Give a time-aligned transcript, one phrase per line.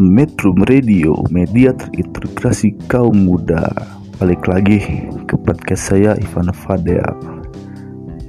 [0.00, 3.68] Metro Radio, media terintegrasi kaum muda.
[4.16, 4.80] Balik lagi
[5.28, 7.04] ke podcast saya Ivan Fadel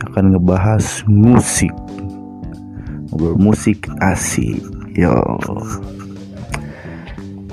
[0.04, 1.72] akan ngebahas musik,
[3.08, 4.60] ngobrol musik asik,
[5.00, 5.16] yo.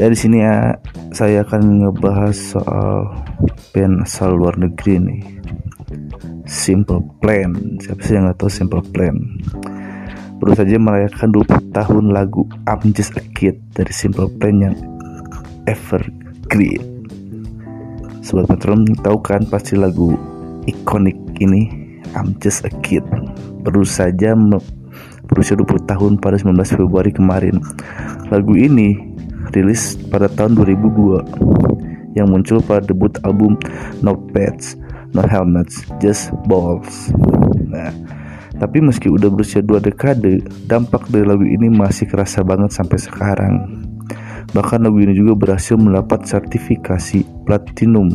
[0.03, 0.75] Ya di sini ya
[1.15, 3.15] saya akan ngebahas soal
[3.71, 5.23] band asal luar negeri nih.
[6.43, 7.55] Simple Plan.
[7.79, 9.15] Siapa sih yang nggak tahu Simple Plan?
[10.39, 14.77] Baru saja merayakan 20 tahun lagu I'm Just a Kid dari Simple Plan yang
[15.67, 17.07] evergreen.
[18.23, 20.15] Sobat Metron tahu kan pasti lagu
[20.71, 21.67] ikonik ini
[22.15, 23.03] I'm Just a Kid
[23.67, 24.39] baru saja
[25.29, 27.59] berusia 20 tahun pada 19 Februari kemarin.
[28.31, 28.97] Lagu ini
[29.53, 33.59] rilis pada tahun 2002 yang muncul pada debut album
[34.01, 34.79] No Pets,
[35.13, 37.13] No Helmets, Just Balls.
[37.69, 37.93] Nah,
[38.59, 43.55] tapi meski udah berusia dua dekade, dampak dari lagu ini masih kerasa banget sampai sekarang.
[44.51, 48.11] Bahkan lagu ini juga berhasil mendapat sertifikasi platinum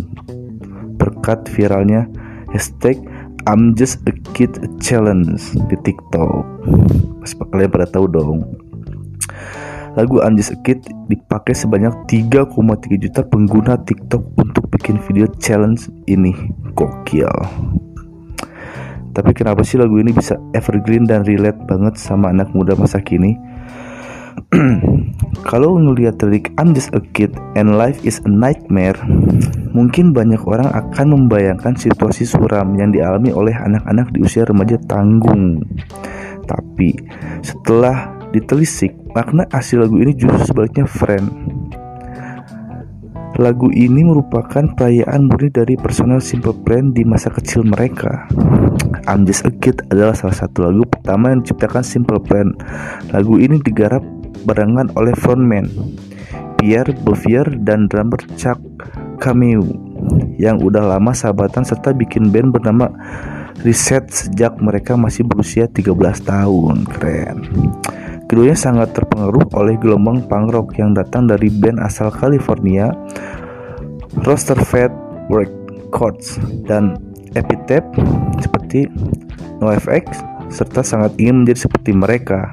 [0.99, 2.08] berkat viralnya
[2.52, 3.02] hashtag
[3.44, 6.47] I'm Just a Kid Challenge di TikTok.
[7.19, 8.39] Pasti kalian pada tahu dong.
[9.99, 15.91] Lagu I'm Just a Kid dipakai sebanyak 3,3 juta pengguna TikTok untuk bikin video challenge
[16.08, 16.31] ini.
[16.71, 17.30] Gokil.
[19.14, 23.38] Tapi kenapa sih lagu ini bisa evergreen dan relate banget sama anak muda masa kini?
[25.50, 28.98] Kalau ngelihat lirik I'm just a kid and life is a nightmare,
[29.73, 35.61] mungkin banyak orang akan membayangkan situasi suram yang dialami oleh anak-anak di usia remaja tanggung.
[36.49, 36.98] Tapi
[37.45, 41.30] setelah ditelisik, makna asli lagu ini justru sebaliknya friend.
[43.42, 48.30] Lagu ini merupakan perayaan murni dari personel Simple Plan di masa kecil mereka.
[49.10, 52.54] I'm Just a Kid adalah salah satu lagu pertama yang diciptakan Simple Plan.
[53.10, 54.05] Lagu ini digarap
[54.45, 55.66] barengan oleh frontman
[56.61, 58.61] Pierre Bouvier dan drummer Chuck
[59.17, 59.65] Cameo
[60.38, 62.94] yang udah lama sahabatan serta bikin band bernama
[63.65, 65.94] Reset sejak mereka masih berusia 13
[66.26, 66.86] tahun.
[66.89, 67.38] Keren.
[68.33, 72.89] Keduanya sangat terpengaruh oleh gelombang punk rock yang datang dari band asal California,
[74.26, 74.89] Roster Fat
[75.30, 76.98] Records dan
[77.38, 77.86] Epitaph
[78.42, 78.89] seperti
[79.61, 82.49] NoFX serta sangat ingin menjadi seperti mereka.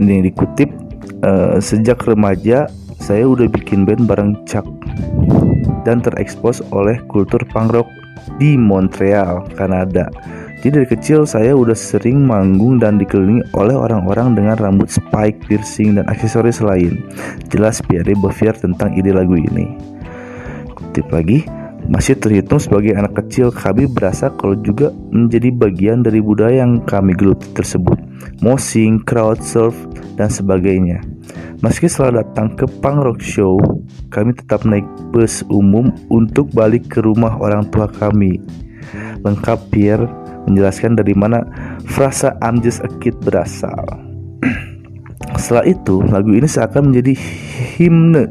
[0.00, 0.72] Ini dikutip
[1.20, 2.72] eh, sejak remaja
[3.04, 4.64] saya udah bikin band bareng Chuck
[5.84, 7.88] dan terekspos oleh kultur punk rock
[8.40, 10.08] di Montreal, Kanada.
[10.56, 16.00] Jadi dari kecil saya udah sering manggung dan dikelilingi oleh orang-orang dengan rambut spike, piercing,
[16.00, 17.04] dan aksesoris lain.
[17.52, 19.76] Jelas Pierre Bouvier tentang ide lagu ini.
[20.72, 21.44] Kutip lagi,
[21.86, 27.12] masih terhitung sebagai anak kecil, kami berasa kalau juga menjadi bagian dari budaya yang kami
[27.12, 28.00] geluti tersebut.
[28.40, 29.76] Mosing, crowd surf,
[30.16, 31.04] dan sebagainya.
[31.60, 33.60] Meski setelah datang ke punk rock show,
[34.08, 38.40] kami tetap naik bus umum untuk balik ke rumah orang tua kami.
[39.22, 40.06] Lengkap Pierre
[40.46, 41.42] menjelaskan dari mana
[41.86, 43.84] frasa I'm just a kid berasal.
[45.40, 47.14] Setelah itu, lagu ini seakan menjadi
[47.76, 48.30] himne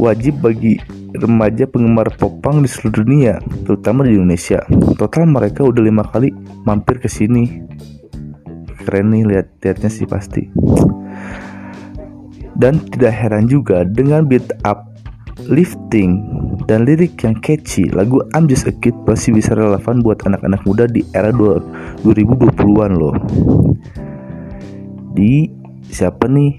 [0.00, 0.80] wajib bagi
[1.16, 3.34] remaja penggemar popang di seluruh dunia,
[3.66, 4.64] terutama di Indonesia.
[4.96, 6.32] Total mereka udah lima kali
[6.64, 7.68] mampir ke sini.
[8.80, 10.48] Keren nih lihat lihatnya sih pasti.
[12.56, 14.88] Dan tidak heran juga dengan beat up
[15.48, 16.20] lifting
[16.70, 20.86] dan lirik yang catchy, lagu I'm Just a Kid pasti bisa relevan buat anak-anak muda
[20.86, 23.18] di era 2020-an loh.
[25.10, 25.50] Di
[25.90, 26.54] siapa nih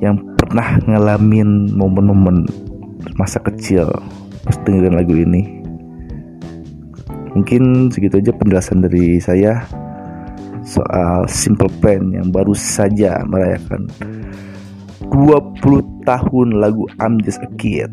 [0.00, 2.48] yang pernah ngalamin momen-momen
[3.20, 3.92] masa kecil
[4.48, 5.60] pas dengerin lagu ini?
[7.36, 9.60] Mungkin segitu aja penjelasan dari saya
[10.64, 13.92] soal Simple Plan yang baru saja merayakan
[15.12, 17.92] 20 tahun lagu I'm Just a Kid.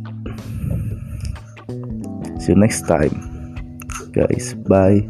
[2.46, 3.82] See you next time,
[4.14, 4.54] guys.
[4.70, 5.02] Bye.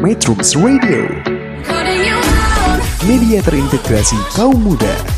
[0.00, 1.04] Metrums Radio,
[3.04, 5.17] media terintegrasi kaum muda.